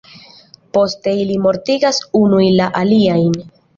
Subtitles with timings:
[0.77, 3.37] Poste ili mortigas unuj la aliajn.